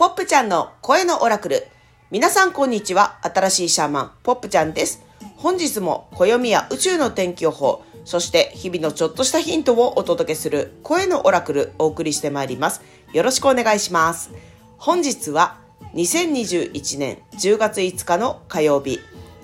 [0.00, 1.66] ポップちゃんの声のオラクル。
[2.10, 3.18] 皆さんこんにちは。
[3.20, 5.04] 新しいシャーマン、ポップちゃんです。
[5.36, 12.80] 本日も暦や宇宙の天気予報、そして日々のちょっとしたヒントをお届けする声のオラクルお送りしてまいります。
[13.12, 14.30] よろしくお願いします。
[14.78, 15.58] 本日は
[15.92, 19.00] 2021年10月5日の火曜日、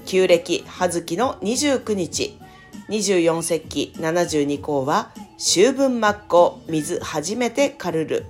[0.07, 2.41] 旧暦葉月の29日、
[2.89, 8.25] 24節気72項は秋分末光水初めてカルル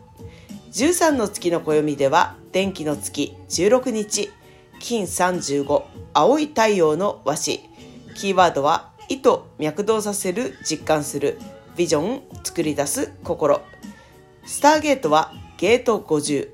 [0.73, 4.31] 13の月の暦では電気の月16日
[4.79, 7.61] 金35青い太陽の和紙。
[8.15, 11.39] キーワードは意図脈動させる実感する
[11.77, 13.61] ビジョン作り出す心。
[14.45, 16.51] スターゲートはゲート50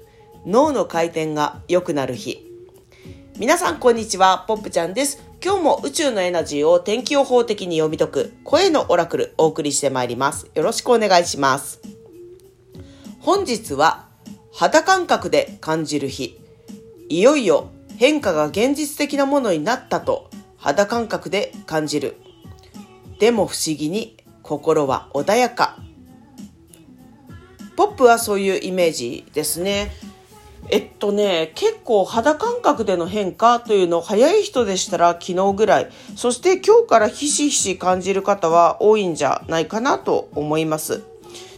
[0.47, 2.49] 脳の回転が良くなる日。
[3.38, 5.23] 皆さんこんにちはポップちゃんです。
[5.45, 10.51] 今日も宇宙のエナジーを天気予報的に読み解く声のオラクルお送りしてまいります。
[10.55, 11.91] よろしくお願いします。
[13.25, 14.09] 本日は
[14.52, 16.41] 肌感覚で感じる日。
[17.09, 22.16] いよいよ変化が現実的なものになったと肌感覚で感じる。
[23.21, 25.77] でも不思議に心は穏やか。
[27.77, 29.93] ポップはそういうイメージですね。
[30.68, 41.12] えっとね、結構肌感覚での変化というの早い人でしたら昨日ぐらい、そして今日からひしひし感じる方は多いんじゃないかなと思います。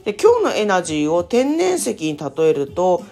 [0.04, 3.02] で今日のエナジーを天然石に例えると、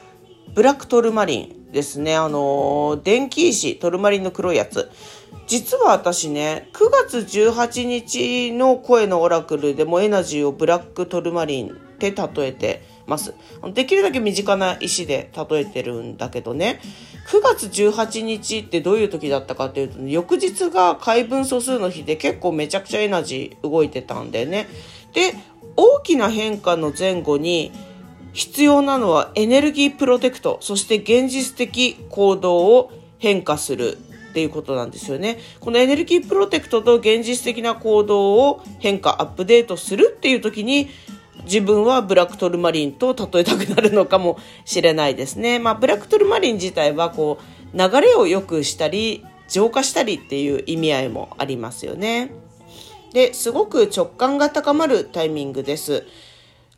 [0.55, 2.17] ブラックトルマリンですね。
[2.17, 4.91] あの、電気石、トルマリンの黒いやつ。
[5.47, 13.35] 実は私ね、9月18日の声のオラクルでもエナジーをブラックトルマリンって例えてます。
[13.73, 16.81] できるだけ身近な石で例えてるんだけどね、
[17.29, 24.69] 9月18日ってどういう時だったかっていうと、ね、翌日が回分素数の日で結構めちゃくちゃエナジー動いてたんでね。
[25.15, 25.35] で、
[25.77, 27.73] 大きな変化の前後に
[28.33, 33.98] 必要なのはエネルギープロテクト、そして現実的行動を変化する
[34.30, 35.39] っていうことなんですよね。
[35.61, 40.89] このエネルギープロテクトと現実的な行動を変化、アップデートするっていう時に
[41.45, 45.58] 自分はブラックトルマリンと例えたくなるのかもしれないですね。
[45.61, 47.39] まあ、ブラックトルマリン自体はこ
[47.74, 52.33] う流れを良くしたり浄化したりっていう意味合いもありますよね。
[53.12, 56.05] で、すごく直感が高まるタイミングです。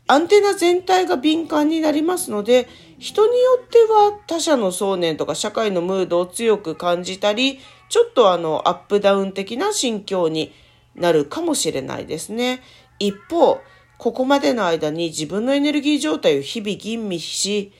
[0.06, 2.68] アンテナ全体が敏感になりますので、
[2.98, 7.58] 人によっては他者の想念とか社会のムードを強く感じたり、
[7.88, 10.52] ちょっとあのアップダウン的な心境に
[10.94, 12.62] なるかもしれないですね。
[12.98, 13.60] 一方、
[13.96, 17.72] ここまでの間に自分のエネルギー状態を日々吟味し、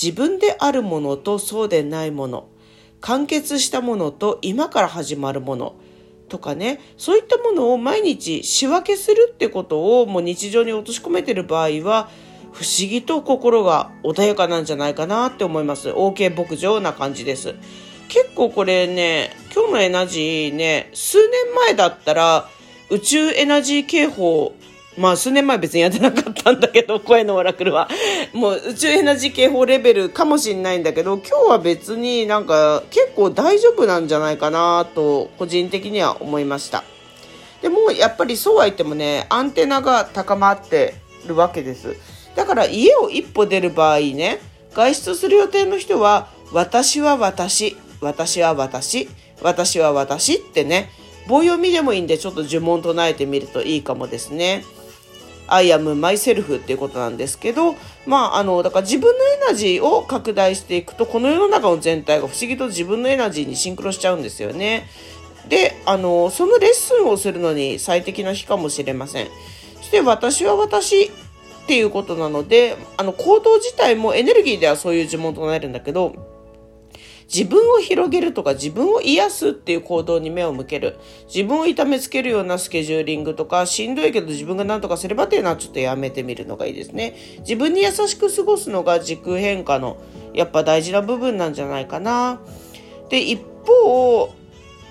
[0.00, 2.48] 自分であるものとそうでないもの、
[3.00, 5.74] 完結したものと今から始まるもの、
[6.34, 12.08] とかね、そういったものを毎日仕分けするってことをもう日常に落とし込めてる場合は、
[12.52, 15.90] 不思議と心が穏やかなんじゃないかなって思います。
[15.90, 17.54] OK 牧場な感じです。
[18.08, 22.48] 結構これね、今日のエナジーね、数年前だったら
[22.90, 24.56] 宇宙エナジー警報
[24.96, 27.88] まあ数年前別にやってなかったんだけど、 声のオラクルは。
[28.32, 36.84] もう宇宙エナジー警報レベルかもしれないんだけど、今日は別になんか結構大丈夫なんじゃないかなと個人的には思いました。
[37.62, 40.94] でもやっぱりそうは言ってもね、アンテナが高まって
[41.26, 41.96] るわけです。
[42.36, 44.40] だから家を一歩出る場合ね、
[44.74, 49.08] 外出する予定の人は、私は私、私は私、
[49.40, 50.90] 私は私ってね、
[51.26, 54.62] 棒読みでもいいんでちょっと呪文唱えてみるといいかもですね。
[55.54, 57.76] I am myself っていうことなんですけど、
[58.06, 64.88] まあ、あの、だから自分のエナジーを拡大していくと、この世の中の全体が不思議と自分のエナジーにシンクロしちゃうんですよね。
[65.48, 69.28] で、あの、そのレッスンをするのに最適な日かもしれません。
[69.76, 71.10] そして、私は私っ
[71.66, 76.33] ていうことなので、あの、行動自体もエネルギーではそういう呪文となるんだけど、
[77.32, 80.96] 自分を広げるとか自分を癒すっていう行動に目を向ける。
[81.26, 87.16] 自分を痛めつけるようなスケジューリングとか、しんどいけど自分が何とかすればっていうのはちょっとやめてみるのがいいですね。
[87.40, 89.96] 自分に優しく過ごすのが時空変化の
[90.32, 92.40] やっぱ大事な部分なんじゃないかな。
[93.08, 94.34] で、一方、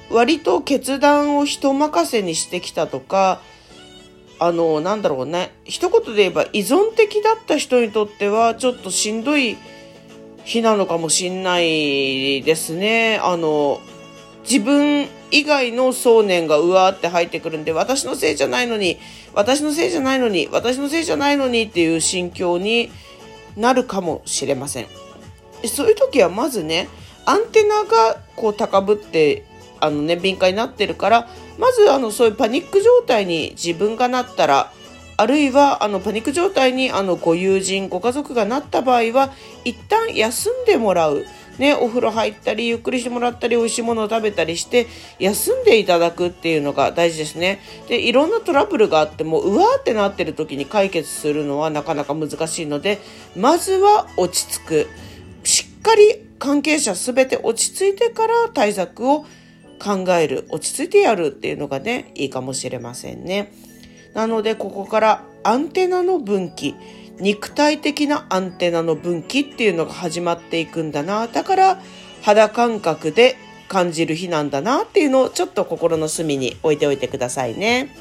[0.10, 3.42] 割と決断を人任せにしてきたとか、
[4.40, 5.54] あの、なんだろうね。
[5.64, 9.58] 一言で言えば依存的だった人にとってはちょっとしんどい
[10.46, 13.20] 日なのかもしんないですね。
[13.24, 13.82] あの、
[14.44, 19.00] 自分以外の想念がうわーって入ってくるんで、私のせいじゃないのに、
[19.34, 22.92] 私のせいじゃないのに、私のせいじゃないのにっていう心境に
[23.56, 24.88] なるかもしれません。
[25.66, 26.90] そういう時はまずね、
[27.26, 29.46] アンテナがこう高ぶって、
[29.80, 34.72] あのね、敏感になってるから、まずあの、そういうパニック状態に自分がなったら、
[35.18, 39.32] あるいはあのパニック状態にあのご友人ご家族がなった場合は
[39.64, 41.26] 一旦休んでもらう。
[41.60, 44.88] ね、お風呂入ったりゆっくりしてもらったり美味しいものを食べたりして
[45.20, 47.60] 休んでいただくっていうのが大事ですね。
[47.88, 53.00] でいろんなトラブルがあってもうわーってなってる時に解決するのはなかなか難しいので
[53.36, 54.88] まずは落ち着く
[55.44, 59.26] しっかり関係者全て落ち着いてから対策を
[59.80, 63.52] 考える落ち着いてやるっていうのがねいいかもしれませんね。
[64.14, 66.76] なのでここからアンテナの分岐
[67.20, 71.28] 肉体的なアンテナの分岐っていうのが始まっていくんだな。
[71.28, 71.82] だから
[72.22, 73.36] 肌感覚で
[73.68, 77.96] 感じる日なんだなっていうのをちょっと心の隅に置いておいてくださいね。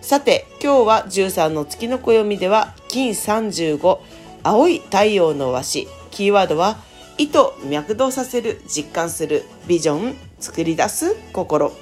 [0.00, 3.98] さて今日は13の月の暦では金35
[4.42, 5.86] 青い太陽の和紙。
[6.10, 6.78] キーワードは
[7.18, 7.38] 意図
[7.68, 11.72] 脈動させる実感するビジョン作り出す心。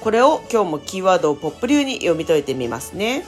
[0.00, 3.24] これを今日もキーワードをポップ流に読み解いてみますね。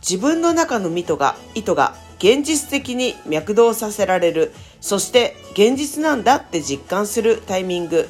[0.00, 8.08] 自分の中の意図が、意図が現実的に脈動させられる、そして現実なんだって実感するタイミング。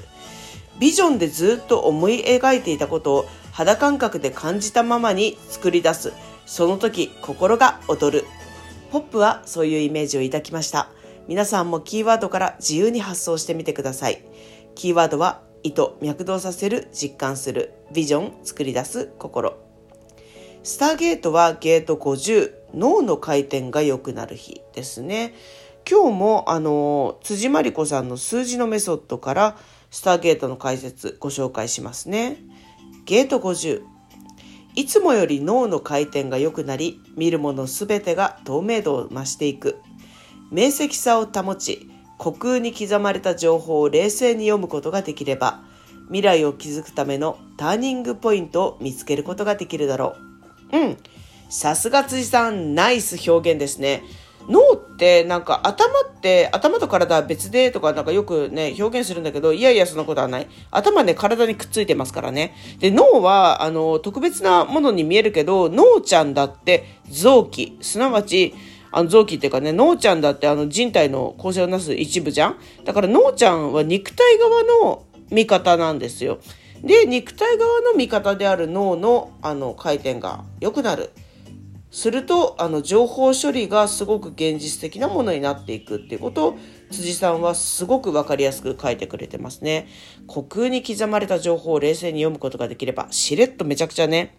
[0.79, 6.13] ビジョンでずっと思い描いていたことを肌感覚で感じたままに作り出す。
[6.47, 8.27] その時、心が踊る。
[8.91, 10.89] ポップはそういうイメージを抱きました。
[11.29, 14.25] 皆さんもキーワードから自由に発想してみてください。
[14.75, 19.57] キーワードは意図脈動させる実感するビジョン作り出す心。
[20.63, 25.35] スターゲートはゲート50脳の回転が良くなる日ですね。
[25.89, 29.57] 今日もあの辻真理子さんの数字のメソッドから
[29.91, 32.39] スターゲートの解説ご紹介しますね。
[33.05, 33.83] ゲート50
[34.75, 39.79] いつもより脳の回転が良くなり見るものすべてが透明度を増していく。
[40.51, 41.92] 明晰さを保ち
[42.23, 45.61] 虚空に刻まれた情報を冷静に読むことができれば
[46.07, 50.15] 未来を築くためのターニングポイントを見つけることができるだろ
[50.71, 50.79] う。
[50.79, 50.97] うん。
[51.49, 54.03] さすが辻さん、ナイス表現ですね。
[54.49, 68.55] 脳ってなんか頭って頭と体は別でとかなんかよくね表現するんだけどいやいやそんなことはない頭ね体にくっついてますからねで脳はあの特別なものに見えるけど脳ちゃんだって臓器すなわち
[68.93, 72.57] あの臓器っていうかね、脳ちゃんだってあの人体の構成をなす一部じゃん？
[72.85, 76.39] だから脳ちゃんは肉体側の味方なんですよ。
[76.85, 81.11] で、肉体側の味方である脳のあの回転が良くなる。
[81.91, 86.59] すると、あの情報処理がすごく現実的なものになっていくっていうことを
[86.91, 89.89] 辻さんはすごくわかりやすく書いてくれてますね。
[90.27, 94.35] 虚空に刻まれた情報を冷静に読むことができれば、しれっとめちゃくちゃね、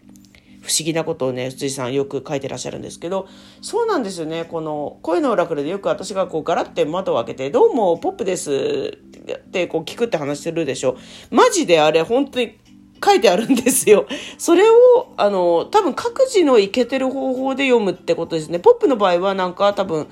[0.63, 3.27] 不思議なことをね、辻さんよく書いてらっしゃるんですけど、
[3.62, 4.45] そうなんですよね。
[4.45, 10.98] この声のオラクルでよく私がこうガラって窓を開けて、どうもポップですってこう聞くって話してるでしょ。
[11.30, 12.57] マジであれ本当に
[13.04, 14.07] 書いてあるんですよ。
[14.38, 18.60] それを、あの、多分各自のいけてる方法で読むってことですね。
[18.60, 20.07] ポップの場合はなんか多分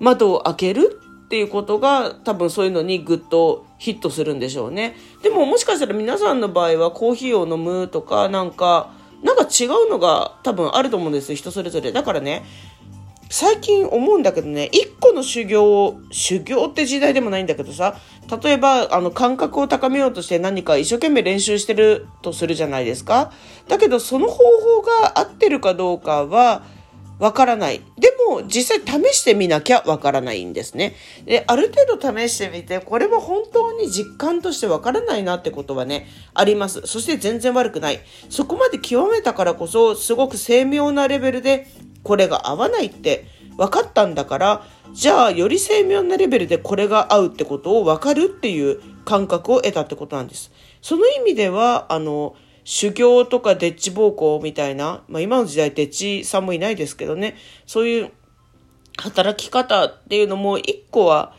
[0.00, 4.96] 窓を開けるっていうことが多分そういうのにグッとヒットするんでしょうね。
[5.22, 8.90] でももしかしたら皆さんの場合はコーヒーを飲むとかなんか
[9.22, 11.92] なんか違うのが多分あると思うんですよ人それぞれ。
[11.92, 12.44] だからね
[13.30, 17.96] 最近思うんだけどね一個の修行を修行って時代でもないんだけどさ
[18.42, 23.32] 例えばあの感覚を高めようとして何か一生懸命練習してるとするじゃないですか。
[23.68, 26.62] だけどその方法が合ってるかどうかは
[27.22, 27.80] わからない。
[27.98, 30.96] でも、実際試してみなきゃわからないんですね。
[31.24, 36.84] で、ある程度試してみて、これは本当に実感としてわからないなってことはね、あります。
[36.84, 38.00] そして全然悪くない。
[38.28, 41.68] そこまで極めたからこそ、すごく精妙なレベルで、
[42.02, 43.24] これが合わないって
[43.56, 50.50] 分かったんだから、じゃあ、より精妙なレベルでこれが合うってことを分かるっていう感覚を得たってことなんです。
[50.80, 58.12] その意味では、あの、修行とかデッチ暴行みたいな、まあ今の時代デッチさんもいないですけどね、そういう
[58.98, 61.34] 働き方っていうのも一個は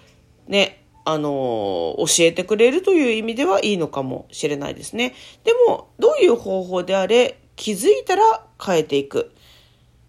[0.48, 5.13] ね、あの教えてくれるという意味ではいいのかもしれないですね。
[5.44, 9.32] でも、どういう方法であれ、気づいたら変えていく。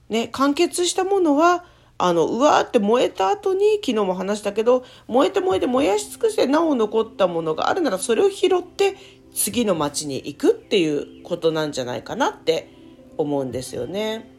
[0.08, 1.64] ね、完結したものは、
[1.98, 8.96] あの、うわーって燃えた後に、昨日も話したけど、燃えて燃えて燃やし尽くしてなお残ったものがあるなら、それを拾って
[9.34, 12.70] 次の町に行くっていうことなんじゃないかなって
[13.18, 14.30] 思うんですよね。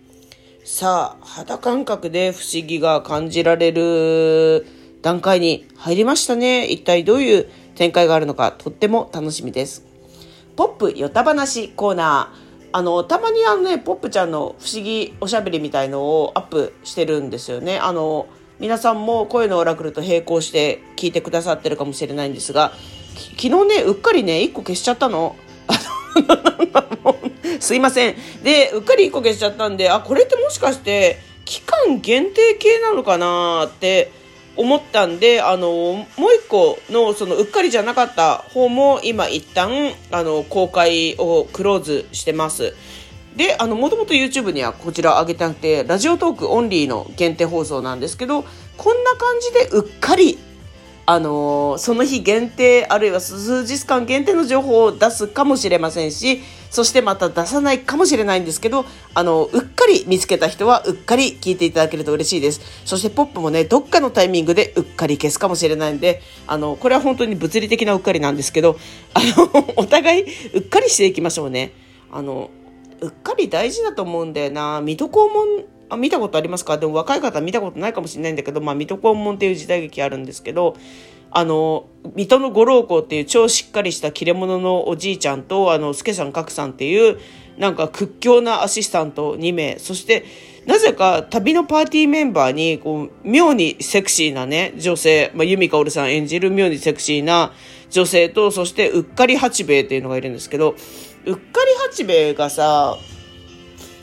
[0.64, 4.66] さあ、肌感覚で不思議が感じられる
[5.04, 6.66] 段階に入りましたね。
[6.66, 9.86] 一体どういう展開があるのかとっても楽しみです。
[10.56, 12.46] ポップヨタ話コーナー。
[12.72, 17.78] あの、たまにあのね、ポップちゃんの不思議おしゃべりみたいのをアップしてるんですよね。
[17.78, 18.28] あの、
[18.60, 22.74] 皆さんも声のオラクルと並行して聞いてくださってるかもしれないんですが、
[23.16, 25.36] 昨日ね、うっかりね、1個消しちゃったの。
[27.60, 28.16] すいません。
[28.44, 34.12] で、うっかり1個消しちゃったんで、あ、これってもしかして、期間限定系なのかなって
[34.58, 42.76] 思ったんで、あの、もう一個の、その、うっかりじゃなかった方も、今一旦、あの、公開をクローズしてます。
[43.36, 48.46] で、あの、もともと YouTube にはこちら上げてなくて、ラジオトークオンリーの限定放送なんですけど、
[48.78, 50.38] こんな感じでうっかり
[51.08, 62.60] あのー、その日限定あるいは数日間限定の情報を出すかもしれませんしそしてまた出さないかもしれないんですけどあのうっかり見つけた人はうっかり聞いていただけると嬉しいです。
[62.86, 68.78] そしてポップもねどっかのタイミングでうっかり消すかもしれないんであのこれは本当に物理的なうっかりなんですけど
[69.14, 71.72] あの お互いうっかりしていきましょうね。
[72.12, 72.50] あの
[73.00, 74.82] うっかり大事だと思うんだよな。
[74.82, 76.78] 水戸黄門あ見たことありますか？
[76.78, 80.76] でも若い方見たことないかもしれないんだけど、まあ、水戸黄門っていう時代劇あるんですけど、
[81.32, 87.20] あの、水戸の五郎公っていう超しっかりした切れ者のおじいちゃんと、あの、助さん角さんっていう、
[87.58, 90.26] なんか屈強なアシスタント2名、そして、
[90.66, 97.54] なぜか旅のパーティーメンバーに、こう、妙にセクシーなね、女性、まあ、由美かおるさん演じる妙にセクシーな
[97.92, 100.80] 女性と、そして、うっかり八兵衛っていうのがいるんですけど、うっか
[101.26, 101.40] り
[101.88, 102.98] 八兵衛がさ、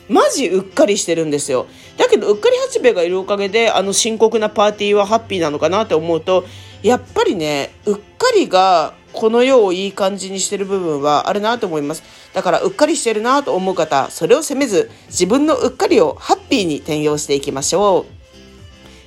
[0.09, 1.67] マジうっかりしてるんですよ。
[1.97, 6.45] だけど、うっかり八兵衛がいるおかげで、あの深刻なパーティーはハッピーなのかなって思うと、
[6.81, 12.03] やっぱりね、うっかりがこの世をいい感じにしてる部分はあるなと思います。
[12.33, 18.23] だから、うっかりしてるなと思う方、それを責めず、自分のうっかりをハッピーに転用していきましょう。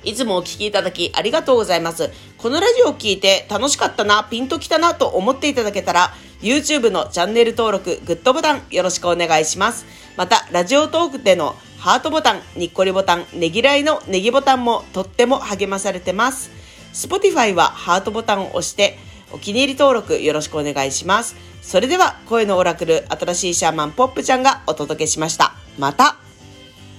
[0.07, 2.09] いつもお聴きいただきありがとうございます。
[2.37, 9.85] このラジオを聴いて楽しかったな、ピンときたなと思っていただけたら、YouTube のチャンネル登録、グッドボタンよろしくお願いします。
[10.17, 16.49] また、ラジオトークでのハートボタン、にっこりボタン、ねぎらいのねぎボタンもとっても励まされてます。
[16.91, 18.97] Spotify はハートボタンを押して、
[19.31, 21.35] お気に入り登録よろしくお願いします。
[21.61, 25.53] それでは、声のオラクル、新しいシャーマンポップちゃんがお届けしました。
[25.77, 26.17] また